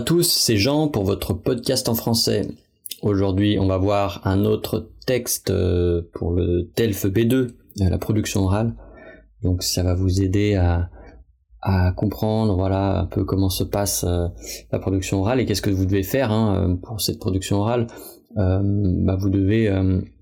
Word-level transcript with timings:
tous, 0.00 0.30
c'est 0.30 0.56
Jean 0.56 0.88
pour 0.88 1.04
votre 1.04 1.34
podcast 1.34 1.88
en 1.88 1.94
français. 1.94 2.48
Aujourd'hui, 3.02 3.58
on 3.58 3.66
va 3.66 3.78
voir 3.78 4.20
un 4.24 4.44
autre 4.44 4.90
texte 5.06 5.50
euh, 5.50 6.02
pour 6.12 6.32
le 6.32 6.70
TELF 6.74 7.06
B2, 7.06 7.50
la 7.76 7.98
production 7.98 8.44
orale. 8.44 8.74
Donc 9.42 9.62
ça 9.62 9.82
va 9.82 9.94
vous 9.94 10.22
aider 10.22 10.54
à, 10.54 10.90
comprendre 11.96 12.56
voilà 12.56 13.00
un 13.00 13.04
peu 13.04 13.24
comment 13.24 13.50
se 13.50 13.64
passe 13.64 14.04
euh, 14.04 14.28
la 14.72 14.78
production 14.78 15.20
orale 15.20 15.40
et 15.40 15.44
qu'est-ce 15.44 15.60
que 15.60 15.68
vous 15.68 15.84
devez 15.84 16.02
faire 16.02 16.32
hein, 16.32 16.78
pour 16.82 17.00
cette 17.00 17.18
production 17.18 17.58
orale. 17.58 17.86
Euh, 18.38 18.60
bah, 18.62 19.16
vous 19.16 19.28
devez 19.28 19.68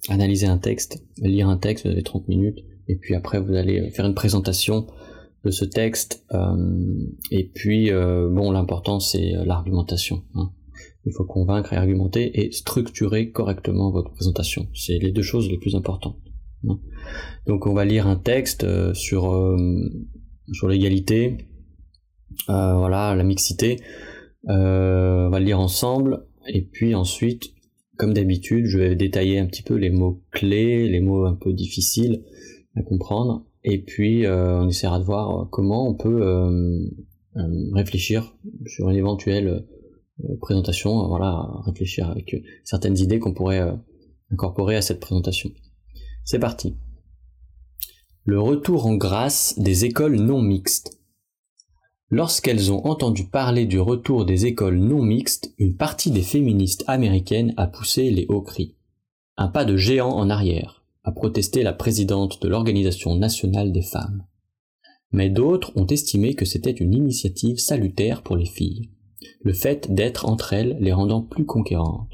analyser 0.08 0.46
un 0.46 0.58
texte, 0.58 1.04
lire 1.18 1.48
un 1.48 1.58
texte, 1.58 1.86
vous 1.86 1.92
avez 1.92 2.02
30 2.02 2.26
minutes, 2.28 2.64
et 2.88 2.96
puis 2.96 3.14
après 3.14 3.40
vous 3.40 3.54
allez 3.54 3.90
faire 3.90 4.06
une 4.06 4.14
présentation 4.14 4.86
de 5.48 5.52
ce 5.52 5.64
texte. 5.64 6.24
Euh, 6.32 6.56
et 7.30 7.48
puis, 7.48 7.90
euh, 7.90 8.28
bon, 8.28 8.50
l'important 8.50 9.00
c'est 9.00 9.34
euh, 9.34 9.44
l'argumentation. 9.44 10.22
Hein. 10.34 10.52
Il 11.06 11.12
faut 11.12 11.24
convaincre 11.24 11.72
et 11.72 11.76
argumenter 11.76 12.38
et 12.40 12.52
structurer 12.52 13.30
correctement 13.30 13.90
votre 13.90 14.12
présentation. 14.12 14.68
C'est 14.74 14.98
les 14.98 15.10
deux 15.10 15.22
choses 15.22 15.50
les 15.50 15.56
plus 15.56 15.74
importantes. 15.74 16.18
Hein. 16.68 16.78
Donc, 17.46 17.66
on 17.66 17.72
va 17.72 17.86
lire 17.86 18.06
un 18.06 18.16
texte 18.16 18.66
sur 18.92 19.56
sur 20.52 20.68
l'égalité, 20.68 21.48
voilà, 22.46 23.14
la 23.14 23.24
mixité. 23.24 23.76
on 24.44 25.30
va 25.30 25.38
le 25.38 25.46
lire 25.46 25.60
ensemble 25.60 26.26
et 26.46 26.60
puis 26.62 26.94
ensuite, 26.94 27.54
comme 27.96 28.12
d'habitude, 28.12 28.66
je 28.66 28.78
vais 28.78 28.94
détailler 28.94 29.38
un 29.38 29.46
petit 29.46 29.62
peu 29.62 29.76
les 29.76 29.90
mots 29.90 30.22
clés, 30.30 30.88
les 30.88 31.00
mots 31.00 31.24
un 31.24 31.34
peu 31.34 31.54
difficiles 31.54 32.22
à 32.76 32.82
comprendre 32.82 33.47
et 33.64 33.82
puis 33.82 34.24
euh, 34.24 34.62
on 34.62 34.68
essaiera 34.68 34.98
de 34.98 35.04
voir 35.04 35.30
euh, 35.30 35.44
comment 35.50 35.88
on 35.88 35.94
peut 35.94 36.22
euh, 36.22 36.88
réfléchir 37.72 38.34
sur 38.66 38.88
une 38.90 38.96
éventuelle 38.96 39.64
présentation, 40.40 41.06
voilà, 41.06 41.46
réfléchir 41.64 42.10
avec 42.10 42.34
certaines 42.64 42.98
idées 42.98 43.20
qu'on 43.20 43.34
pourrait 43.34 43.62
incorporer 44.32 44.74
à 44.74 44.82
cette 44.82 44.98
présentation. 44.98 45.50
C'est 46.24 46.40
parti. 46.40 46.76
Le 48.24 48.40
retour 48.40 48.86
en 48.86 48.96
grâce 48.96 49.56
des 49.60 49.84
écoles 49.84 50.16
non 50.16 50.42
mixtes. 50.42 50.98
Lorsqu'elles 52.10 52.72
ont 52.72 52.84
entendu 52.84 53.28
parler 53.28 53.64
du 53.64 53.78
retour 53.78 54.24
des 54.24 54.46
écoles 54.46 54.78
non 54.78 55.02
mixtes, 55.02 55.54
une 55.56 55.76
partie 55.76 56.10
des 56.10 56.22
féministes 56.22 56.82
américaines 56.88 57.54
a 57.56 57.68
poussé 57.68 58.10
les 58.10 58.26
hauts 58.28 58.42
cris. 58.42 58.74
Un 59.36 59.46
pas 59.46 59.64
de 59.64 59.76
géant 59.76 60.10
en 60.10 60.30
arrière 60.30 60.77
a 61.08 61.12
protesté 61.12 61.62
la 61.62 61.72
présidente 61.72 62.42
de 62.42 62.48
l'Organisation 62.48 63.16
nationale 63.16 63.72
des 63.72 63.82
femmes. 63.82 64.24
Mais 65.10 65.30
d'autres 65.30 65.72
ont 65.74 65.86
estimé 65.86 66.34
que 66.34 66.44
c'était 66.44 66.70
une 66.70 66.92
initiative 66.92 67.58
salutaire 67.58 68.22
pour 68.22 68.36
les 68.36 68.44
filles, 68.44 68.90
le 69.40 69.54
fait 69.54 69.92
d'être 69.92 70.26
entre 70.26 70.52
elles 70.52 70.76
les 70.80 70.92
rendant 70.92 71.22
plus 71.22 71.46
conquérantes. 71.46 72.12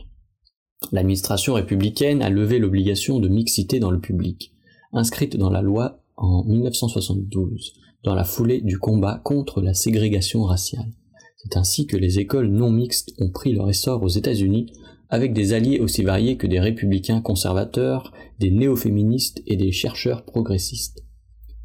L'administration 0.93 1.55
républicaine 1.55 2.23
a 2.23 2.31
levé 2.31 2.61
l'obligation 2.61 3.19
de 3.19 3.29
mixité 3.29 3.81
dans 3.81 3.91
le 3.91 4.01
public, 4.01 4.53
inscrite 4.93 5.37
dans 5.37 5.51
la 5.51 5.63
loi 5.63 6.01
en 6.17 6.45
1972, 6.45 7.73
dans 8.05 8.15
la 8.15 8.25
foulée 8.25 8.61
du 8.61 8.79
combat 8.79 9.21
contre 9.25 9.61
la 9.61 9.75
ségrégation 9.75 10.45
raciale. 10.45 10.93
C'est 11.39 11.57
ainsi 11.57 11.87
que 11.87 11.97
les 11.97 12.21
écoles 12.21 12.49
non 12.49 12.71
mixtes 12.71 13.13
ont 13.19 13.31
pris 13.31 13.55
leur 13.55 13.69
essor 13.69 14.05
aux 14.05 14.09
États-Unis 14.09 14.73
avec 15.09 15.33
des 15.33 15.53
alliés 15.53 15.81
aussi 15.81 16.03
variés 16.03 16.37
que 16.37 16.47
des 16.47 16.61
républicains 16.61 17.21
conservateurs, 17.21 18.13
des 18.39 18.51
néo-féministes 18.51 19.43
et 19.47 19.57
des 19.57 19.73
chercheurs 19.73 20.25
progressistes. 20.25 21.05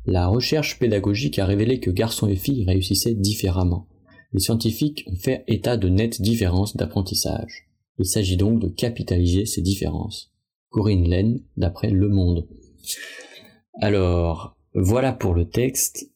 La 0.06 0.28
recherche 0.28 0.80
pédagogique 0.80 1.40
a 1.40 1.46
révélé 1.46 1.80
que 1.80 1.92
garçons 1.92 2.28
et 2.28 2.36
filles 2.36 2.66
réussissaient 2.66 3.16
différemment. 3.16 3.88
Les 4.34 4.40
scientifiques 4.40 5.06
ont 5.08 5.16
fait 5.16 5.44
état 5.48 5.78
de 5.78 5.90
nettes 5.90 6.22
différences 6.22 6.76
d'apprentissage. 6.76 7.68
Il 7.98 8.06
s'agit 8.06 8.38
donc 8.38 8.62
de 8.62 8.68
capitaliser 8.68 9.46
ces 9.46 9.62
différences. 9.62 10.32
Corinne 10.70 11.08
Laine, 11.08 11.42
d'après 11.58 11.90
Le 11.90 12.10
Monde. 12.10 12.48
Alors, 13.82 14.56
voilà 14.74 15.14
pour 15.14 15.34
le 15.34 15.48
texte. 15.48 16.12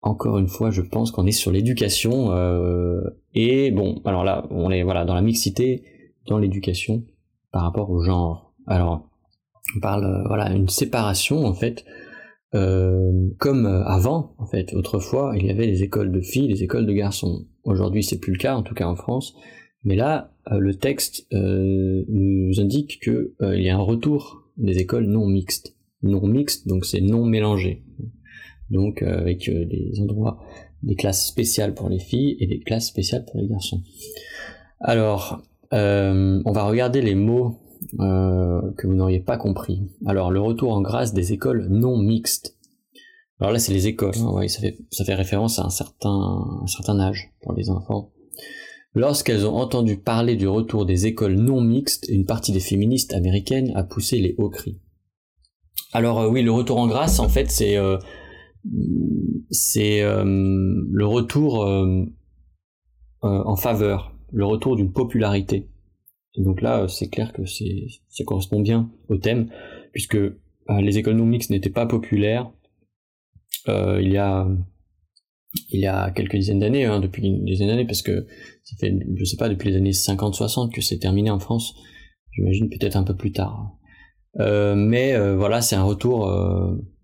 Encore 0.00 0.38
une 0.38 0.48
fois, 0.48 0.70
je 0.70 0.82
pense 0.82 1.10
qu'on 1.10 1.26
est 1.26 1.32
sur 1.32 1.50
l'éducation. 1.50 2.32
Euh, 2.32 3.00
et 3.34 3.70
bon, 3.70 4.00
alors 4.04 4.24
là, 4.24 4.46
on 4.50 4.70
est 4.70 4.82
voilà 4.82 5.04
dans 5.04 5.14
la 5.14 5.22
mixité 5.22 5.82
dans 6.26 6.38
l'éducation 6.38 7.04
par 7.52 7.62
rapport 7.62 7.90
au 7.90 8.02
genre. 8.02 8.52
Alors, 8.66 9.08
on 9.76 9.80
parle 9.80 10.04
euh, 10.04 10.24
voilà 10.26 10.52
une 10.52 10.68
séparation 10.68 11.44
en 11.44 11.54
fait, 11.54 11.84
euh, 12.54 13.28
comme 13.38 13.66
euh, 13.66 13.84
avant 13.84 14.34
en 14.38 14.46
fait. 14.46 14.74
Autrefois, 14.74 15.34
il 15.36 15.46
y 15.46 15.50
avait 15.50 15.66
les 15.66 15.82
écoles 15.82 16.12
de 16.12 16.20
filles, 16.20 16.48
les 16.48 16.62
écoles 16.62 16.86
de 16.86 16.92
garçons. 16.92 17.46
Aujourd'hui, 17.64 18.02
c'est 18.02 18.18
plus 18.18 18.32
le 18.32 18.38
cas, 18.38 18.56
en 18.56 18.62
tout 18.62 18.74
cas 18.74 18.86
en 18.86 18.96
France. 18.96 19.34
Mais 19.84 19.96
là, 19.96 20.32
le 20.50 20.74
texte 20.74 21.26
nous 21.30 22.58
indique 22.58 23.00
que 23.00 23.34
il 23.42 23.62
y 23.62 23.68
a 23.68 23.76
un 23.76 23.82
retour 23.82 24.44
des 24.56 24.78
écoles 24.78 25.04
non 25.04 25.26
mixtes. 25.26 25.76
Non 26.02 26.26
mixtes, 26.26 26.66
donc 26.66 26.86
c'est 26.86 27.02
non 27.02 27.26
mélangé. 27.26 27.82
Donc 28.70 29.02
avec 29.02 29.50
des 29.50 30.00
endroits, 30.00 30.42
des 30.82 30.94
classes 30.94 31.26
spéciales 31.26 31.74
pour 31.74 31.90
les 31.90 31.98
filles 31.98 32.36
et 32.40 32.46
des 32.46 32.60
classes 32.60 32.88
spéciales 32.88 33.26
pour 33.26 33.38
les 33.38 33.46
garçons. 33.46 33.82
Alors, 34.80 35.42
euh, 35.72 36.42
on 36.44 36.52
va 36.52 36.64
regarder 36.64 37.00
les 37.02 37.14
mots 37.14 37.60
euh, 38.00 38.60
que 38.76 38.86
vous 38.86 38.94
n'auriez 38.94 39.20
pas 39.20 39.36
compris. 39.36 39.82
Alors, 40.06 40.30
le 40.30 40.40
retour 40.40 40.72
en 40.72 40.80
grâce 40.80 41.12
des 41.14 41.32
écoles 41.32 41.66
non 41.68 41.96
mixtes. 41.98 42.56
Alors 43.40 43.52
là, 43.52 43.58
c'est 43.58 43.72
les 43.72 43.88
écoles. 43.88 44.14
Hein, 44.16 44.46
ça, 44.48 44.60
fait, 45.04 45.14
référence 45.14 45.58
à 45.58 45.64
un 45.64 45.70
certain, 45.70 47.00
âge 47.00 47.32
pour 47.42 47.52
les 47.54 47.70
enfants. 47.70 48.12
Lorsqu'elles 48.94 49.44
ont 49.46 49.56
entendu 49.56 49.96
parler 49.96 50.36
du 50.36 50.46
retour 50.46 50.86
des 50.86 51.06
écoles 51.06 51.34
non 51.34 51.60
mixtes, 51.60 52.06
une 52.08 52.24
partie 52.24 52.52
des 52.52 52.60
féministes 52.60 53.12
américaines 53.12 53.72
a 53.74 53.82
poussé 53.82 54.20
les 54.20 54.36
hauts 54.38 54.50
cris. 54.50 54.80
Alors 55.92 56.20
euh, 56.20 56.28
oui, 56.28 56.42
le 56.42 56.52
retour 56.52 56.78
en 56.78 56.86
grâce, 56.86 57.18
en 57.18 57.28
fait, 57.28 57.50
c'est 57.50 57.76
le 57.76 57.98
retour 61.04 61.66
en 63.22 63.56
faveur 63.56 64.13
le 64.34 64.44
retour 64.44 64.76
d'une 64.76 64.92
popularité. 64.92 65.68
donc 66.36 66.60
là, 66.60 66.82
euh, 66.82 66.88
c'est 66.88 67.08
clair 67.08 67.32
que 67.32 67.42
ça 67.46 68.24
correspond 68.26 68.60
bien 68.60 68.90
au 69.08 69.16
thème, 69.16 69.48
puisque 69.92 70.16
euh, 70.16 70.34
les 70.68 70.98
économics 70.98 71.48
n'étaient 71.50 71.70
pas 71.70 71.86
populaires 71.86 72.50
euh, 73.68 74.02
il 74.02 75.78
y 75.78 75.86
a 75.86 76.10
quelques 76.10 76.34
dizaines 76.34 76.58
d'années, 76.58 76.84
hein, 76.84 76.98
depuis 76.98 77.24
une 77.24 77.44
dizaine 77.44 77.68
d'années, 77.68 77.86
parce 77.86 78.02
que 78.02 78.26
ça 78.64 78.76
fait, 78.76 78.92
je 79.14 79.24
sais 79.24 79.36
pas, 79.36 79.48
depuis 79.48 79.70
les 79.70 79.76
années 79.76 79.92
50-60 79.92 80.72
que 80.72 80.80
c'est 80.80 80.98
terminé 80.98 81.30
en 81.30 81.38
France. 81.38 81.74
J'imagine 82.32 82.68
peut-être 82.68 82.96
un 82.96 83.04
peu 83.04 83.14
plus 83.14 83.30
tard. 83.30 83.70
mais 84.36 85.16
voilà, 85.36 85.60
c'est 85.62 85.76
un 85.76 85.84
retour 85.84 86.28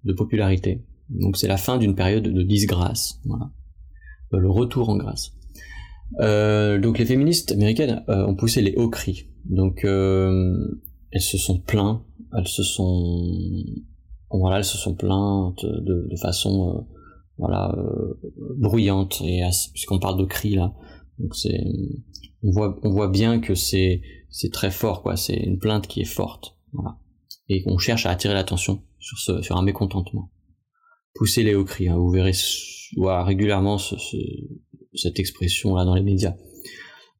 de 0.03 0.13
popularité. 0.13 0.85
Donc 1.09 1.37
c'est 1.37 1.47
la 1.47 1.57
fin 1.57 1.79
d'une 1.79 1.95
période 1.95 2.25
de 2.25 2.43
disgrâce. 2.43 3.21
Le 4.33 4.51
retour 4.51 4.89
en 4.89 4.97
grâce. 4.97 5.33
Euh, 6.19 6.78
donc 6.81 6.98
les 6.98 7.06
féministes 7.06 7.53
américaines 7.53 8.04
euh, 8.09 8.26
ont 8.26 8.34
poussé 8.34 8.62
les 8.62 8.75
hauts 8.76 8.91
cris. 8.91 9.28
Donc 9.44 9.84
euh, 9.84 10.81
elles 11.12 11.21
se 11.21 11.38
sont 11.38 11.60
plaintes, 11.60 12.03
elles 12.37 12.48
se 12.48 12.62
sont 12.62 13.65
voilà, 14.31 14.59
elles 14.59 14.65
se 14.65 14.78
sont 14.78 14.94
plaintes 14.94 15.65
de, 15.65 16.09
de 16.09 16.16
façon 16.16 16.87
voilà 17.37 17.75
bruyante 18.59 19.22
et 19.25 19.43
puisqu'on 19.72 19.98
parle 19.98 20.19
de 20.19 20.25
cris 20.25 20.54
là. 20.54 20.75
Donc 21.19 21.34
c'est 21.34 21.65
on 22.42 22.50
voit 22.50 22.78
on 22.82 22.91
voit 22.91 23.09
bien 23.09 23.41
que 23.41 23.54
c'est 23.54 24.03
c'est 24.31 24.53
très 24.53 24.71
fort 24.71 25.03
quoi, 25.03 25.16
c'est 25.16 25.37
une 25.37 25.59
plainte 25.59 25.87
qui 25.87 26.00
est 26.00 26.04
forte. 26.04 26.56
Voilà. 26.72 26.98
Et 27.48 27.65
on 27.66 27.78
cherche 27.78 28.06
à 28.06 28.10
attirer 28.10 28.34
l'attention 28.34 28.82
sur 28.98 29.18
ce 29.18 29.42
sur 29.42 29.56
un 29.56 29.63
mécontentement. 29.63 30.30
Pousser 31.15 31.42
les 31.42 31.54
hauts 31.56 31.65
cris, 31.65 31.89
hein, 31.89 31.97
vous 31.97 32.10
verrez 32.10 32.33
voilà, 32.97 33.24
régulièrement 33.24 33.78
ce, 33.78 33.97
ce 33.97 34.16
cette 34.95 35.19
expression 35.19 35.75
là 35.75 35.84
dans 35.84 35.95
les 35.95 36.03
médias. 36.03 36.34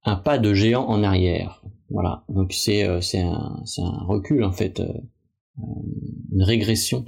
Un 0.05 0.17
pas 0.17 0.39
de 0.39 0.55
géant 0.55 0.87
en 0.87 1.03
arrière. 1.03 1.63
Voilà. 1.91 2.25
Donc 2.29 2.53
c'est 2.53 2.85
euh, 2.85 3.01
un 3.19 4.05
recul 4.07 4.45
en 4.45 4.53
fait, 4.53 4.81
euh, 4.81 4.93
euh, 5.59 5.63
une 6.33 6.43
régression 6.43 7.05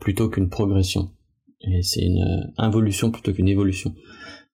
plutôt 0.00 0.28
qu'une 0.28 0.48
progression. 0.48 1.12
C'est 1.82 2.02
une 2.02 2.52
involution 2.58 3.12
plutôt 3.12 3.32
qu'une 3.32 3.48
évolution. 3.48 3.94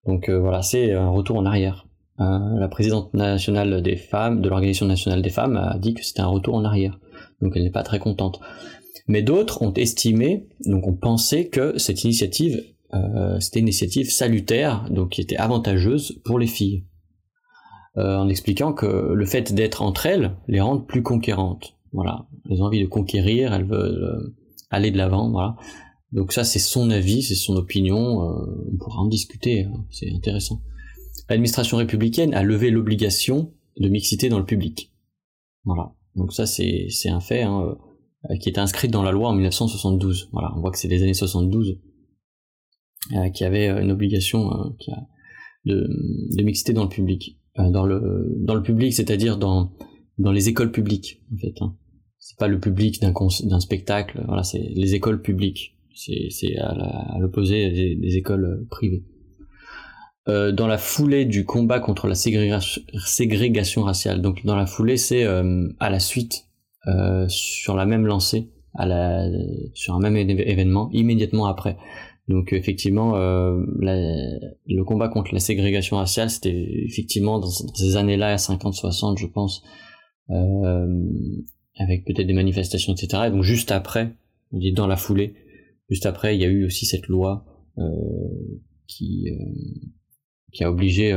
Donc 0.07 0.29
voilà, 0.29 0.61
c'est 0.61 0.93
un 0.93 1.09
retour 1.09 1.39
en 1.39 1.47
arrière. 1.47 1.89
la 2.19 2.69
présidente 2.71 3.15
nationale 3.15 3.83
des 3.83 3.97
femmes, 3.97 4.43
de 4.43 4.49
l'Organisation 4.51 4.87
nationale 4.87 5.23
des 5.23 5.31
femmes, 5.31 5.57
a 5.57 5.79
dit 5.79 5.95
que 5.95 6.05
c'était 6.05 6.21
un 6.21 6.27
retour 6.27 6.55
en 6.55 6.65
arrière. 6.65 7.01
Donc 7.41 7.55
elle 7.57 7.65
n'est 7.65 7.71
pas 7.71 7.83
très 7.83 7.99
contente. 7.99 8.41
Mais 9.09 9.23
d'autres 9.23 9.63
ont 9.63 9.73
estimé, 9.73 10.47
donc 10.67 10.87
ont 10.87 10.95
pensé 10.95 11.49
que 11.49 11.79
cette 11.79 12.05
initiative 12.05 12.63
c'était 13.41 13.61
une 13.61 13.67
initiative 13.67 14.11
salutaire, 14.11 14.89
donc 14.91 15.11
qui 15.11 15.21
était 15.21 15.37
avantageuse 15.37 16.21
pour 16.25 16.39
les 16.39 16.47
filles, 16.47 16.85
euh, 17.97 18.17
en 18.17 18.29
expliquant 18.29 18.73
que 18.73 19.13
le 19.13 19.27
fait 19.27 19.53
d'être 19.53 19.83
entre 19.83 20.07
elles 20.07 20.37
les 20.49 20.61
rend 20.61 20.79
plus 20.79 21.03
conquérantes. 21.03 21.77
Voilà, 21.93 22.27
elles 22.49 22.63
ont 22.63 22.67
envie 22.67 22.81
de 22.81 22.87
conquérir, 22.87 23.53
elles 23.53 23.67
veulent 23.67 24.03
euh, 24.03 24.37
aller 24.71 24.91
de 24.91 24.97
l'avant, 24.97 25.31
voilà. 25.31 25.57
Donc 26.13 26.33
ça 26.33 26.45
c'est 26.45 26.59
son 26.59 26.91
avis, 26.91 27.23
c'est 27.23 27.35
son 27.35 27.55
opinion, 27.57 28.21
on 28.21 28.77
pourra 28.79 29.01
en 29.01 29.07
discuter, 29.07 29.65
hein, 29.65 29.85
c'est 29.91 30.11
intéressant. 30.13 30.63
l'administration 31.29 31.77
républicaine 31.77 32.35
a 32.35 32.43
levé 32.43 32.71
l'obligation 32.71 33.53
de 33.79 33.89
mixité 33.89 34.29
dans 34.29 34.39
le 34.39 34.45
public. 34.45 34.93
Voilà. 35.65 35.93
Donc 36.17 36.33
ça 36.33 36.47
c'est 36.47 36.89
un 37.09 37.21
fait 37.21 37.43
hein, 37.43 37.77
euh, 38.31 38.37
qui 38.37 38.51
était 38.51 38.61
inscrit 38.61 38.89
dans 38.89 39.03
la 39.03 39.13
loi 39.13 39.31
en 39.31 39.33
1972. 39.33 40.29
Voilà, 40.33 40.53
on 40.57 40.61
voit 40.61 40.71
que 40.71 40.79
c'est 40.79 40.89
les 40.89 41.03
années 41.03 41.15
72 41.15 41.71
euh, 41.71 41.81
qui 43.35 43.45
avait 43.45 43.69
une 43.69 43.91
obligation 43.91 44.53
euh, 44.53 44.95
de, 45.65 45.89
de 46.37 46.43
mixité 46.43 46.73
dans 46.73 46.85
le 46.85 46.89
public. 46.89 47.39
Euh, 47.59 47.71
dans 47.71 47.85
le 47.85 48.63
public, 48.63 48.93
c'est-à-dire 48.95 49.37
dans 49.37 49.73
les 50.19 50.49
écoles 50.49 50.73
publiques 50.73 51.23
en 51.33 51.39
fait. 51.39 51.55
Hein. 51.61 51.77
C'est 52.19 52.39
pas 52.39 52.49
le 52.49 52.61
public 52.61 53.01
d'un 53.01 53.61
spectacle. 53.61 54.23
Voilà, 54.27 54.43
c'est 54.43 54.59
les 54.59 54.95
écoles 54.95 55.23
publiques. 55.23 55.77
C'est 55.95 56.57
à 56.59 57.19
l'opposé 57.19 57.97
des, 57.97 58.17
écoles 58.17 58.45
euh, 58.45 58.67
privées. 58.71 59.05
Euh, 60.29 60.53
dans 60.53 60.67
la 60.67 60.77
foulée 60.77 61.25
du 61.25 61.47
combat 61.47 61.81
contre 61.81 62.07
la 62.07 62.15
ségrégation, 62.15 63.83
raciale. 63.83 64.21
Donc 64.21 64.45
dans 64.45 64.55
la 64.55 64.67
foulée, 64.67 64.97
c'est 64.99 65.25
euh, 65.25 65.69
à 65.81 65.89
la 65.89 65.99
suite, 65.99 66.47
euh, 66.87 67.27
sur 67.29 67.75
la 67.75 67.87
même 67.87 68.07
lancée, 68.07 68.51
sur 69.75 69.95
un 69.95 69.99
même 69.99 70.17
événement, 70.17 70.91
immédiatement 70.93 71.47
après. 71.47 71.79
Donc 72.31 72.53
effectivement, 72.53 73.17
euh, 73.17 73.61
le 73.81 74.83
combat 74.85 75.09
contre 75.09 75.35
la 75.35 75.41
ségrégation 75.41 75.97
raciale, 75.97 76.31
c'était 76.31 76.55
effectivement 76.87 77.41
dans, 77.41 77.51
ces 77.51 77.97
années-là, 77.97 78.37
50-60, 78.37 79.19
je 79.19 79.27
pense, 79.27 79.65
euh, 80.31 80.87
avec 81.77 82.05
peut-être 82.05 82.29
des 82.29 82.33
manifestations, 82.33 82.93
etc. 82.93 83.25
Et 83.27 83.31
donc 83.31 83.43
juste 83.43 83.73
après, 83.73 84.15
dans 84.53 84.87
la 84.87 84.95
foulée, 84.95 85.35
juste 85.89 86.07
après, 86.07 86.37
il 86.37 86.41
y 86.41 86.45
a 86.45 86.49
eu 86.49 86.65
aussi 86.65 86.87
cette 86.87 87.09
loi 87.09 87.45
euh, 87.79 87.83
qui 88.87 89.27
a 90.61 90.71
obligé 90.71 91.13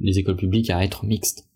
les 0.00 0.18
écoles 0.18 0.36
publiques 0.36 0.68
à 0.68 0.84
être 0.84 1.06
mixtes. 1.06 1.48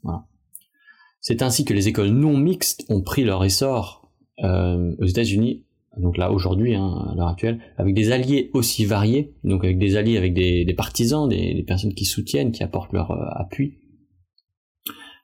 C'est 1.20 1.42
ainsi 1.42 1.66
que 1.66 1.74
les 1.74 1.88
écoles 1.88 2.08
non 2.08 2.38
mixtes 2.38 2.86
ont 2.88 3.02
pris 3.02 3.24
leur 3.24 3.44
essor 3.44 4.10
aux 4.42 5.04
États-Unis 5.04 5.65
donc 5.96 6.18
là 6.18 6.30
aujourd'hui, 6.30 6.74
hein, 6.74 7.08
à 7.10 7.14
l'heure 7.14 7.28
actuelle, 7.28 7.60
avec 7.76 7.94
des 7.94 8.12
alliés 8.12 8.50
aussi 8.52 8.84
variés, 8.84 9.34
donc 9.44 9.64
avec 9.64 9.78
des 9.78 9.96
alliés 9.96 10.16
avec 10.16 10.34
des, 10.34 10.74
partisans, 10.76 11.28
des, 11.28 11.62
personnes 11.66 11.94
qui 11.94 12.04
soutiennent, 12.04 12.52
qui 12.52 12.62
apportent 12.62 12.92
leur 12.92 13.10
euh, 13.10 13.24
appui, 13.34 13.78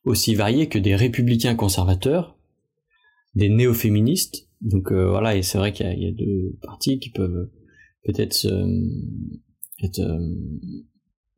aussi 0.04 0.34
variés 0.34 0.68
que 0.68 0.78
des 0.78 0.96
républicains 0.96 1.54
conservateurs, 1.54 2.38
des 3.34 3.48
néo-féministes, 3.48 4.48
donc 4.60 4.92
euh, 4.92 5.10
voilà, 5.10 5.36
et 5.36 5.42
c'est 5.42 5.58
vrai 5.58 5.72
qu'il 5.72 5.86
y, 5.86 6.06
a 6.06 6.12
deux 6.12 6.56
partis 6.62 6.98
qui 6.98 7.10
peuvent 7.10 7.50
peut-être 8.04 8.46
être, 9.82 10.00
euh, 10.00 10.18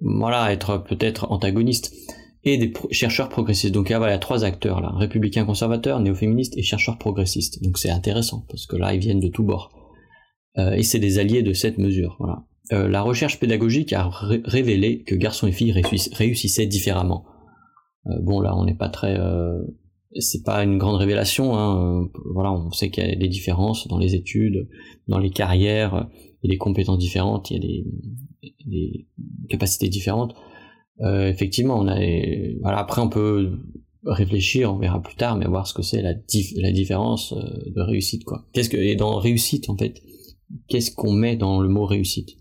voilà, 0.00 0.52
être 0.52 0.78
peut-être 0.78 1.30
antagonistes 1.30 1.92
et 2.44 2.58
des 2.58 2.72
chercheurs 2.90 3.28
progressistes. 3.28 3.74
Donc 3.74 3.88
il 3.88 3.92
y 3.92 3.96
a 3.96 4.18
trois 4.18 4.44
acteurs 4.44 4.80
là, 4.80 4.90
républicains 4.96 5.44
conservateurs, 5.44 6.00
néo-féministes 6.00 6.56
et 6.56 6.62
chercheurs 6.62 6.98
progressistes. 6.98 7.62
Donc 7.62 7.78
c'est 7.78 7.90
intéressant 7.90 8.44
parce 8.48 8.66
que 8.66 8.76
là, 8.76 8.94
ils 8.94 9.00
viennent 9.00 9.20
de 9.20 9.28
tous 9.28 9.42
bords. 9.42 9.70
Euh, 10.58 10.72
et 10.72 10.82
c'est 10.82 10.98
des 10.98 11.18
alliés 11.18 11.42
de 11.42 11.52
cette 11.52 11.78
mesure. 11.78 12.16
Voilà. 12.18 12.44
Euh, 12.72 12.88
la 12.88 13.02
recherche 13.02 13.38
pédagogique 13.40 13.92
a 13.92 14.08
révélé 14.10 15.02
que 15.02 15.14
garçons 15.14 15.46
et 15.46 15.52
filles 15.52 15.72
réussissaient 15.72 16.66
différemment. 16.66 17.24
Euh, 18.06 18.20
bon 18.22 18.40
là, 18.40 18.56
on 18.56 18.64
n'est 18.64 18.76
pas 18.76 18.88
très, 18.88 19.18
euh, 19.18 19.62
c'est 20.18 20.44
pas 20.44 20.62
une 20.62 20.78
grande 20.78 20.96
révélation. 20.96 21.56
Hein. 21.56 22.08
Voilà, 22.32 22.52
on 22.52 22.70
sait 22.70 22.90
qu'il 22.90 23.06
y 23.06 23.10
a 23.10 23.16
des 23.16 23.28
différences 23.28 23.86
dans 23.88 23.98
les 23.98 24.14
études, 24.14 24.68
dans 25.08 25.18
les 25.18 25.30
carrières, 25.30 26.08
il 26.42 26.48
y 26.48 26.50
a 26.50 26.54
des 26.54 26.58
compétences 26.58 26.98
différentes, 26.98 27.50
il 27.50 27.54
y 27.54 27.56
a 27.56 27.60
des, 27.60 27.84
des 28.66 29.06
capacités 29.48 29.88
différentes. 29.88 30.34
Euh, 31.00 31.28
effectivement, 31.28 31.78
on 31.78 31.88
a, 31.88 31.98
voilà, 32.60 32.78
après 32.78 33.00
on 33.00 33.08
peut 33.08 33.58
réfléchir, 34.04 34.72
on 34.72 34.78
verra 34.78 35.02
plus 35.02 35.16
tard, 35.16 35.36
mais 35.36 35.46
voir 35.46 35.66
ce 35.66 35.74
que 35.74 35.82
c'est 35.82 36.02
la, 36.02 36.14
la 36.56 36.72
différence 36.72 37.32
euh, 37.32 37.70
de 37.74 37.80
réussite, 37.80 38.24
quoi. 38.24 38.46
Qu'est-ce 38.52 38.68
que, 38.68 38.76
et 38.76 38.96
dans 38.96 39.16
réussite, 39.16 39.68
en 39.70 39.76
fait, 39.76 40.00
qu'est-ce 40.68 40.90
qu'on 40.94 41.12
met 41.12 41.36
dans 41.36 41.60
le 41.60 41.68
mot 41.68 41.84
réussite? 41.86 42.36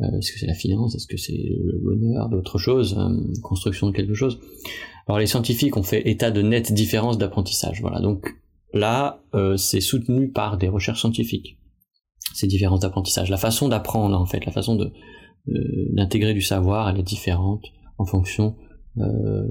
Euh, 0.00 0.18
Est-ce 0.18 0.32
que 0.32 0.38
c'est 0.38 0.46
la 0.46 0.54
finance? 0.54 0.94
Est-ce 0.94 1.06
que 1.06 1.16
c'est 1.16 1.32
le 1.32 1.78
bonheur 1.82 2.28
D'autres 2.28 2.58
choses 2.58 2.98
Construction 3.42 3.88
de 3.88 3.92
quelque 3.92 4.14
chose? 4.14 4.40
Alors 5.06 5.18
les 5.18 5.26
scientifiques 5.26 5.76
ont 5.76 5.82
fait 5.82 6.08
état 6.08 6.30
de 6.30 6.40
nette 6.40 6.72
différence 6.72 7.18
d'apprentissage. 7.18 7.80
Voilà, 7.82 8.00
donc 8.00 8.26
là, 8.72 9.22
c'est 9.56 9.82
soutenu 9.82 10.30
par 10.30 10.56
des 10.56 10.68
recherches 10.68 11.00
scientifiques. 11.00 11.58
Ces 12.32 12.46
différences 12.46 12.80
d'apprentissage, 12.80 13.28
la 13.28 13.36
façon 13.36 13.68
d'apprendre 13.68 14.18
en 14.18 14.24
fait, 14.24 14.46
la 14.46 14.50
façon 14.50 14.76
de, 14.76 14.92
d'intégrer 15.46 16.34
du 16.34 16.42
savoir, 16.42 16.88
elle 16.88 16.98
est 16.98 17.04
différente 17.04 17.64
en 17.98 18.04
fonction 18.04 18.56
euh, 18.98 19.46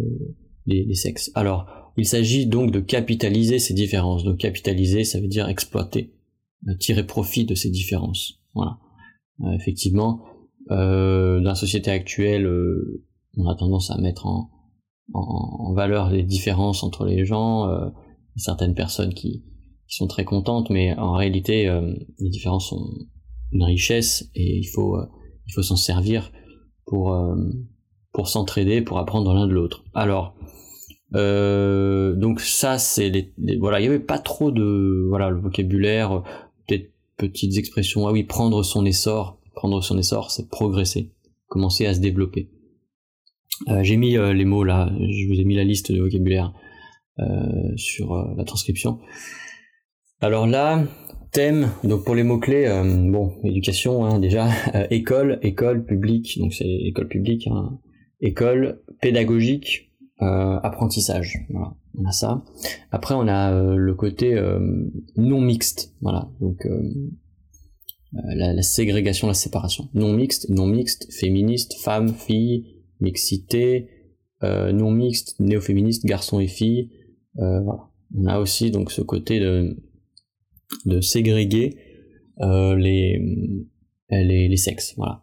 des, 0.66 0.94
sexes. 0.96 1.32
Alors, 1.36 1.92
il 1.98 2.06
s'agit 2.06 2.48
donc 2.48 2.72
de 2.72 2.80
capitaliser 2.80 3.60
ces 3.60 3.74
différences. 3.74 4.24
Donc 4.24 4.38
capitaliser, 4.38 5.04
ça 5.04 5.20
veut 5.20 5.28
dire 5.28 5.48
exploiter, 5.48 6.14
euh, 6.68 6.76
tirer 6.80 7.06
profit 7.06 7.46
de 7.46 7.56
ces 7.56 7.70
différences. 7.70 8.40
Voilà. 8.56 8.78
effectivement, 9.56 10.22
dans 10.70 11.42
la 11.44 11.56
société 11.56 11.90
actuelle, 11.92 12.48
on 13.36 13.48
a 13.48 13.56
tendance 13.56 13.90
à 13.90 13.98
mettre 13.98 14.28
en, 14.28 14.52
en, 15.14 15.74
valeur 15.74 16.12
les 16.12 16.24
différences 16.24 16.84
entre 16.84 17.06
les 17.06 17.26
gens. 17.26 17.68
certaines 18.36 18.76
personnes 18.76 19.14
qui, 19.14 19.44
qui, 19.88 19.96
sont 19.96 20.08
très 20.08 20.24
contentes, 20.24 20.70
mais 20.70 20.94
en 20.98 21.14
réalité, 21.14 21.66
les 22.20 22.30
différences 22.30 22.70
sont 22.70 22.88
une 23.52 23.64
richesse 23.64 24.30
et 24.36 24.60
il 24.60 24.68
faut 24.68 24.98
il 25.48 25.54
faut 25.54 25.64
s'en 25.64 25.76
servir 25.76 26.32
pour 26.86 27.14
euh, 27.14 27.36
pour 28.14 28.28
s'entraider, 28.28 28.82
pour 28.82 29.00
apprendre 29.00 29.34
l'un 29.34 29.48
de 29.48 29.54
l'autre. 29.54 29.84
Alors 29.94 30.36
euh, 31.16 32.16
donc 32.16 32.40
ça 32.40 32.78
c'est 32.78 33.10
les, 33.10 33.58
voilà 33.58 33.80
il 33.80 33.84
y 33.84 33.88
avait 33.88 34.00
pas 34.00 34.20
trop 34.20 34.52
de 34.52 35.06
voilà 35.10 35.30
le 35.30 35.40
vocabulaire 35.40 36.24
peut-être 36.68 36.92
petites 37.18 37.58
expressions. 37.58 38.08
Ah 38.08 38.12
oui 38.12 38.24
prendre 38.24 38.64
son 38.64 38.86
essor 38.86 39.40
prendre 39.56 39.82
son 39.82 39.98
essor 39.98 40.32
c'est 40.32 40.50
progresser 40.50 41.12
commencer 41.48 41.86
à 41.86 41.94
se 41.94 42.00
développer. 42.00 42.50
Euh, 43.68 43.84
j'ai 43.84 43.98
mis 43.98 44.18
les 44.18 44.46
mots 44.46 44.64
là 44.64 44.92
je 45.00 45.28
vous 45.28 45.40
ai 45.40 45.44
mis 45.44 45.56
la 45.56 45.64
liste 45.64 45.92
de 45.92 46.02
vocabulaire 46.02 46.54
sur 47.76 48.16
la 48.36 48.44
transcription. 48.44 49.00
Alors 50.20 50.48
là 50.48 50.84
thème, 51.34 51.72
donc 51.84 52.06
pour 52.06 52.16
les 52.16 52.24
mots-clés, 52.24 52.68
euh, 52.68 52.84
bon, 52.84 53.34
éducation 53.44 54.06
hein, 54.06 54.20
déjà, 54.20 54.48
euh, 54.76 54.88
école, 54.92 55.40
école 55.42 55.84
publique, 55.84 56.40
donc 56.40 56.54
c'est 56.54 56.70
école 56.70 57.08
publique, 57.08 57.48
hein, 57.48 57.80
école 58.22 58.82
pédagogique, 59.02 59.92
euh, 60.22 60.60
apprentissage, 60.62 61.40
voilà, 61.50 61.76
on 61.98 62.06
a 62.06 62.12
ça. 62.12 62.46
Après 62.92 63.16
on 63.16 63.28
a 63.28 63.52
le 63.76 63.94
côté 63.96 64.40
non 65.18 65.42
mixte, 65.42 65.94
voilà, 66.02 66.30
donc 66.40 66.66
la, 68.14 68.54
la, 68.54 68.62
ségrégation, 68.62 69.28
la 69.28 69.34
séparation. 69.34 69.90
Non 69.94 70.14
mixte, 70.14 70.50
non 70.50 70.68
mixte, 70.68 71.12
féministe, 71.12 71.74
femme, 71.84 72.14
fille, 72.14 72.84
mixité, 73.02 73.90
non 74.42 74.92
mixte, 74.92 75.40
néo-féministe, 75.40 76.06
garçon 76.06 76.40
et 76.40 76.48
fille, 76.48 76.92
voilà. 77.36 77.90
On 78.16 78.28
a 78.28 78.40
aussi 78.40 78.70
donc 78.70 78.92
ce 78.92 79.02
côté 79.02 79.40
de 79.40 79.76
de 80.86 81.02
ségréguer 81.02 81.78
euh, 82.42 82.76
les, 82.76 83.22
les, 84.10 84.48
les, 84.48 84.58
sexes, 84.58 84.96
voilà, 84.98 85.22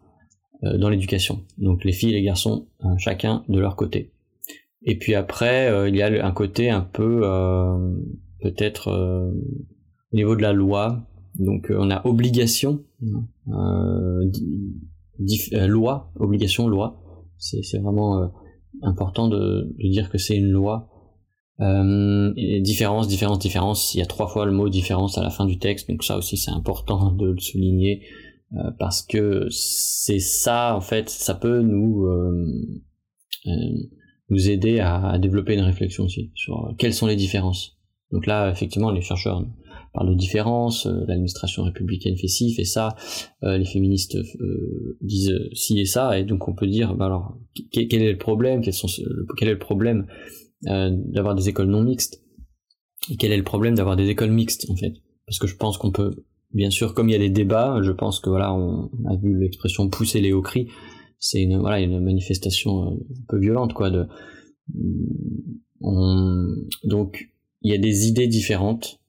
euh, 0.63 0.77
dans 0.77 0.89
l'éducation. 0.89 1.43
Donc 1.57 1.83
les 1.83 1.91
filles 1.91 2.11
et 2.11 2.13
les 2.13 2.23
garçons, 2.23 2.67
euh, 2.85 2.97
chacun 2.97 3.43
de 3.49 3.59
leur 3.59 3.75
côté. 3.75 4.13
Et 4.83 4.97
puis 4.97 5.13
après, 5.13 5.89
il 5.89 5.95
y 5.95 6.01
a 6.01 6.25
un 6.25 6.31
côté 6.31 6.71
un 6.71 6.81
peu, 6.81 7.21
peut-être, 8.41 8.89
au 10.11 10.15
niveau 10.15 10.35
de 10.35 10.41
la 10.41 10.53
loi. 10.53 11.05
Donc 11.35 11.71
on 11.71 11.91
a 11.91 12.03
obligation, 12.07 12.83
loi, 15.51 16.11
obligation, 16.15 16.67
loi. 16.67 16.99
C'est 17.37 17.77
vraiment 17.77 18.31
important 18.81 19.27
de, 19.27 19.71
de, 19.77 19.87
dire 19.87 20.09
que 20.09 20.17
c'est 20.17 20.35
une 20.35 20.49
loi 20.49 20.90
euh, 21.61 22.33
différence, 22.61 23.07
différence, 23.07 23.37
différence. 23.37 23.93
Il 23.93 23.99
y 23.99 24.01
a 24.01 24.05
trois 24.05 24.27
fois 24.27 24.45
le 24.45 24.51
mot 24.51 24.67
différence 24.67 25.17
à 25.17 25.23
la 25.23 25.29
fin 25.29 25.45
du 25.45 25.59
texte, 25.59 25.89
donc 25.89 26.03
ça 26.03 26.17
aussi 26.17 26.37
c'est 26.37 26.51
important 26.51 27.11
de 27.19 27.27
le 27.27 27.39
souligner 27.39 28.03
euh, 28.53 28.71
parce 28.79 29.03
que 29.03 29.47
c'est 29.51 30.19
ça 30.19 30.75
en 30.75 30.81
fait, 30.81 31.09
ça 31.09 31.35
peut 31.35 31.61
nous 31.61 32.05
euh, 32.05 32.47
nous 34.29 34.49
aider 34.49 34.79
à, 34.79 35.19
développer 35.19 35.53
une 35.53 35.61
réflexion 35.61 36.05
aussi 36.05 36.31
sur 36.35 36.73
quelles 36.77 36.93
sont 36.93 37.07
les 37.07 37.15
différences. 37.15 37.77
Donc 38.11 38.25
là, 38.25 38.49
effectivement, 38.49 38.91
les 38.91 39.01
chercheurs 39.01 39.45
parlent 39.93 40.09
de 40.09 40.15
différences, 40.15 40.85
l'administration 40.85 41.63
républicaine 41.63 42.17
fait 42.17 42.27
ci, 42.27 42.53
fait 42.53 42.65
ça, 42.65 42.95
les 43.41 43.65
féministes 43.65 44.17
disent 45.01 45.37
ci 45.53 45.79
et 45.79 45.85
ça, 45.85 46.17
et 46.17 46.23
donc 46.23 46.47
on 46.47 46.53
peut 46.53 46.67
dire, 46.67 46.95
bah 46.95 47.07
alors, 47.07 47.37
quel 47.71 48.01
est 48.01 48.11
le 48.11 48.17
problème, 48.17 48.63
sont, 48.71 48.87
quel 49.37 49.49
est 49.49 49.53
le 49.53 49.59
problème 49.59 50.07
d'avoir 50.63 51.35
des 51.35 51.49
écoles 51.49 51.67
non 51.67 51.83
mixtes. 51.83 52.21
Et 53.09 53.17
quel 53.17 53.31
est 53.31 53.37
le 53.37 53.43
problème 53.43 53.75
d'avoir 53.75 53.95
des 53.95 54.09
écoles 54.09 54.31
mixtes 54.31 54.69
en 54.69 54.75
fait? 54.75 54.93
Parce 55.25 55.39
que 55.39 55.47
je 55.47 55.55
pense 55.55 55.77
qu'on 55.77 55.91
peut 55.91 56.23
bien 56.53 56.69
sûr 56.69 56.93
comme 56.93 57.09
il 57.09 57.13
y 57.13 57.15
a 57.15 57.19
des 57.19 57.29
débats 57.29 57.79
je 57.81 57.91
pense 57.91 58.19
que 58.19 58.29
voilà 58.29 58.53
on 58.53 58.89
a 59.05 59.15
vu 59.15 59.39
l'expression 59.39 59.89
pousser 59.89 60.19
les 60.19 60.33
hauts 60.33 60.41
cris 60.41 60.67
c'est 61.17 61.41
une 61.41 61.57
voilà 61.57 61.79
une 61.79 62.01
manifestation 62.01 62.89
un 62.89 62.97
peu 63.29 63.39
violente 63.39 63.73
quoi 63.73 63.89
de 63.89 64.05
donc 66.83 67.31
il 67.61 67.71
y 67.71 67.73
a 67.73 67.77
des 67.77 68.07
idées 68.07 68.27
différentes 68.27 68.99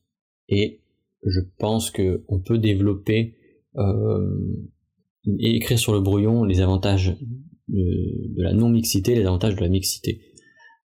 et 0.49 0.83
je 1.25 1.41
pense 1.59 1.91
que 1.91 2.25
on 2.29 2.41
peut 2.41 2.59
développer 2.59 3.35
euh, 3.77 4.67
et 5.39 5.57
écrire 5.57 5.79
sur 5.79 5.93
le 5.93 6.01
brouillon 6.01 6.45
les 6.45 6.61
avantages 6.61 7.17
de, 7.69 8.43
la 8.43 8.53
non 8.53 8.69
mixité, 8.69 9.15
les 9.15 9.25
avantages 9.25 9.55
de 9.55 9.61
la 9.61 9.69
mixité, 9.69 10.21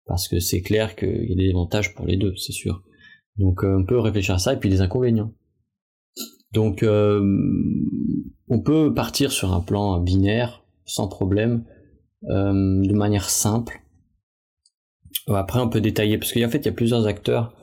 parce 0.08 0.28
que 0.28 0.40
c'est 0.40 0.62
clair 0.62 0.96
qu'il 0.96 1.30
y 1.30 1.34
a 1.34 1.36
des 1.36 1.50
avantages 1.50 1.94
pour 1.94 2.06
les 2.06 2.18
deux, 2.18 2.36
c'est 2.38 2.54
sûr. 2.54 2.84
Donc 3.38 3.64
euh, 3.64 3.78
on 3.80 3.86
peut 3.86 4.00
réfléchir 4.00 4.36
à 4.36 4.40
ça 4.40 4.54
et 4.54 4.58
puis 4.58 4.70
des 4.70 4.82
inconvénients. 4.82 5.34
Donc 6.54 6.84
euh, 6.84 7.22
on 8.48 8.62
peut 8.62 8.94
partir 8.94 9.32
sur 9.32 9.54
un 9.54 9.62
plan 9.62 10.00
binaire 10.00 10.64
sans 10.86 11.08
problème, 11.08 11.66
de 12.24 12.94
manière 12.94 13.30
simple. 13.30 13.82
Après 15.28 15.60
on 15.60 15.70
peut 15.70 15.82
détailler 15.82 16.18
parce 16.18 16.32
qu'en 16.32 16.50
fait 16.50 16.60
il 16.60 16.66
y 16.66 16.70
a 16.70 16.74
plusieurs 16.74 17.06
acteurs. 17.06 17.54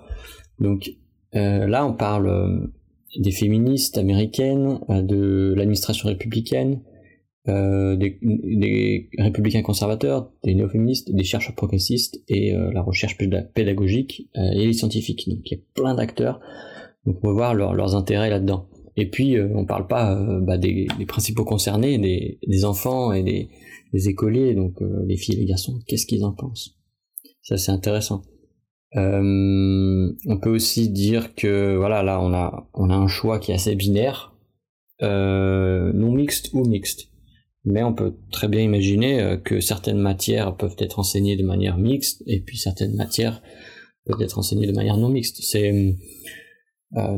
Donc 0.60 0.90
euh, 1.36 1.66
là, 1.66 1.84
on 1.86 1.92
parle 1.92 2.28
euh, 2.28 2.72
des 3.16 3.32
féministes 3.32 3.98
américaines, 3.98 4.78
euh, 4.88 5.02
de 5.02 5.54
l'administration 5.56 6.08
républicaine, 6.08 6.80
des, 7.46 9.10
républicains 9.18 9.62
conservateurs, 9.62 10.30
des 10.42 10.54
néo-féministes, 10.54 11.12
des 11.12 11.24
chercheurs 11.24 11.54
progressistes 11.54 12.22
et 12.28 12.52
la 12.52 12.82
recherche 12.82 13.18
pédagogique 13.18 14.30
et 14.34 14.66
les 14.66 14.72
scientifiques. 14.72 15.28
Donc 15.28 15.40
il 15.44 15.58
y 15.58 15.60
a 15.60 15.62
plein 15.74 15.94
d'acteurs. 15.94 16.40
Donc 17.04 17.18
on 17.22 17.28
va 17.28 17.34
voir 17.34 17.54
leurs 17.54 17.94
intérêts 17.94 18.30
là-dedans. 18.30 18.68
Et 18.96 19.10
puis 19.10 19.36
on 19.40 19.66
parle 19.66 19.86
pas 19.86 20.18
bah, 20.40 20.56
des, 20.56 20.86
principaux 21.06 21.44
concernés, 21.44 21.98
des, 21.98 22.64
enfants 22.64 23.12
et 23.12 23.22
des, 23.22 23.50
des 23.92 24.08
écoliers, 24.08 24.54
donc 24.54 24.76
les 25.06 25.16
filles 25.16 25.34
et 25.34 25.40
les 25.40 25.46
garçons. 25.46 25.78
Qu'est-ce 25.86 26.06
qu'ils 26.06 26.24
en 26.24 26.32
pensent? 26.32 26.78
Ça 27.42 27.58
c'est 27.58 27.72
intéressant. 27.72 28.22
Euh, 28.96 30.12
on 30.26 30.38
peut 30.38 30.50
aussi 30.50 30.88
dire 30.88 31.34
que 31.34 31.76
voilà, 31.76 32.02
là 32.02 32.20
on 32.20 32.32
a 32.32 32.68
on 32.74 32.90
a 32.90 32.94
un 32.94 33.08
choix 33.08 33.38
qui 33.38 33.50
est 33.50 33.54
assez 33.54 33.74
binaire, 33.74 34.34
euh, 35.02 35.92
non 35.92 36.12
mixte 36.12 36.50
ou 36.52 36.64
mixte. 36.64 37.08
Mais 37.64 37.82
on 37.82 37.94
peut 37.94 38.14
très 38.30 38.48
bien 38.48 38.60
imaginer 38.60 39.20
euh, 39.20 39.36
que 39.36 39.60
certaines 39.60 39.98
matières 39.98 40.56
peuvent 40.56 40.76
être 40.78 40.98
enseignées 40.98 41.36
de 41.36 41.44
manière 41.44 41.78
mixte 41.78 42.22
et 42.26 42.40
puis 42.40 42.58
certaines 42.58 42.94
matières 42.94 43.42
peuvent 44.04 44.20
être 44.20 44.38
enseignées 44.38 44.66
de 44.66 44.72
manière 44.72 44.96
non 44.96 45.08
mixte. 45.08 45.38
C'est 45.42 45.96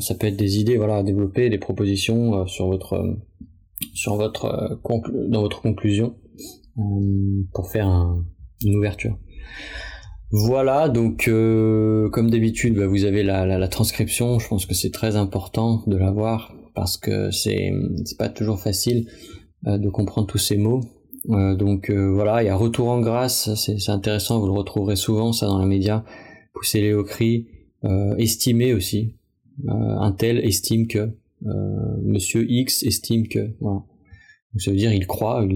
ça 0.01 0.15
peut 0.15 0.29
être 0.29 0.39
des 0.39 0.59
idées 0.59 0.79
voilà 0.79 0.97
à 0.97 1.03
développer, 1.03 1.51
des 1.51 1.59
propositions 1.59 2.47
sur 2.47 2.67
votre 2.67 3.19
sur 3.93 4.17
votre 4.17 4.81
dans 5.29 5.43
votre 5.43 5.61
conclusion 5.61 6.17
pour 7.53 7.71
faire 7.71 7.87
une 8.65 8.77
ouverture. 8.77 9.19
Voilà, 10.33 10.89
donc 10.89 11.29
euh, 11.29 12.11
comme 12.11 12.31
d'habitude, 12.31 12.75
bah, 12.75 12.87
vous 12.87 13.05
avez 13.05 13.23
la, 13.23 13.69
transcription. 13.69 14.39
Je 14.39 14.49
pense 14.49 14.67
que 14.67 14.75
c'est 14.75 14.91
très 14.91 15.17
important 15.17 15.85
de 15.87 15.97
l'avoir 15.97 16.55
parce 16.75 16.97
que 16.97 17.31
c'est 17.31 17.73
pas 18.19 18.29
toujours 18.29 18.61
facile 18.61 19.07
euh, 19.07 19.46
de 19.67 19.89
comprendre 19.89 20.27
tous 20.27 20.39
ces 20.39 20.57
mots. 20.57 20.81
Euh, 21.31 21.57
donc 21.57 21.91
voilà, 21.91 22.43
il 22.43 22.47
y 22.47 22.49
a 22.49 22.57
retour 22.57 22.89
en 22.89 23.01
grâce, 23.01 23.55
c'est 23.55 23.91
intéressant, 23.91 24.39
vous 24.39 24.47
le 24.47 24.53
retrouverez 24.53 24.97
souvent 24.97 25.33
ça 25.33 25.47
dans 25.47 25.59
les 25.59 25.67
médias. 25.67 26.05
Pousser 26.53 26.81
les 26.81 26.95
hauts 26.95 27.05
cris, 27.05 27.49
estimer 28.19 28.73
aussi. 28.73 29.15
un 29.69 30.13
tel 30.13 30.39
estime 30.39 30.87
que, 30.87 31.11
Monsieur 32.03 32.51
X 32.51 32.83
estime 32.83 33.29
que. 33.29 33.55
Voilà. 33.61 33.85
Donc 34.53 34.63
ça 34.63 34.71
veut 34.71 34.77
dire 34.77 34.93
il 34.93 35.07
croit, 35.07 35.47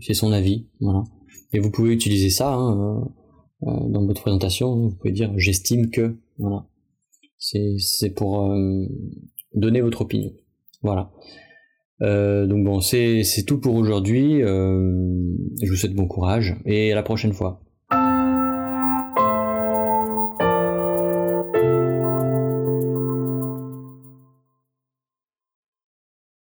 c'est 0.00 0.14
son 0.14 0.32
avis. 0.32 0.66
Voilà. 0.80 1.04
Et 1.52 1.58
vous 1.58 1.70
pouvez 1.70 1.92
utiliser 1.92 2.30
ça. 2.30 2.54
Hein, 2.54 3.06
euh, 3.62 3.88
dans 3.88 4.04
votre 4.04 4.20
présentation, 4.20 4.76
vous 4.76 4.90
pouvez 4.90 5.12
dire 5.12 5.32
j'estime 5.36 5.90
que, 5.90 6.16
voilà. 6.38 6.66
C'est 7.38 8.10
pour 8.14 8.50
euh, 8.50 8.86
donner 9.54 9.80
votre 9.80 10.02
opinion. 10.02 10.32
Voilà. 10.82 11.12
Euh, 12.02 12.46
donc 12.46 12.64
bon, 12.64 12.80
c'est 12.80 13.44
tout 13.46 13.58
pour 13.58 13.74
aujourd'hui. 13.74 14.40
je 14.40 15.68
vous 15.68 15.76
souhaite 15.76 15.94
bon 15.94 16.06
courage 16.06 16.56
et 16.64 16.92
à 16.92 16.94
la 16.94 17.02
prochaine 17.02 17.32
fois. 17.32 17.65